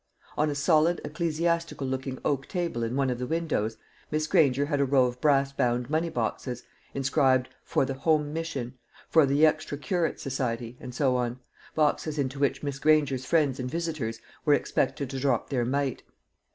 On 0.35 0.49
a 0.49 0.55
solid 0.55 0.99
ecclesiastical 1.05 1.85
looking 1.85 2.17
oak 2.25 2.47
table 2.47 2.81
in 2.81 2.95
one 2.95 3.11
of 3.11 3.19
the 3.19 3.27
windows 3.27 3.77
Miss 4.09 4.25
Granger 4.25 4.65
had 4.65 4.79
a 4.79 4.83
row 4.83 5.05
of 5.05 5.21
brass 5.21 5.51
bound 5.53 5.91
money 5.91 6.09
boxes, 6.09 6.63
inscribed, 6.95 7.49
"For 7.63 7.85
the 7.85 7.93
Home 7.93 8.33
Mission," 8.33 8.79
"For 9.11 9.27
the 9.27 9.45
Extra 9.45 9.77
Curate 9.77 10.19
Society," 10.19 10.75
and 10.79 10.95
so 10.95 11.17
on 11.17 11.39
boxes 11.75 12.17
into 12.17 12.39
which 12.39 12.63
Miss 12.63 12.79
Granger's 12.79 13.25
friends 13.25 13.59
and 13.59 13.69
visitors 13.69 14.19
were 14.43 14.55
expected 14.55 15.07
to 15.11 15.19
drop 15.19 15.51
their 15.51 15.65
mite. 15.65 16.01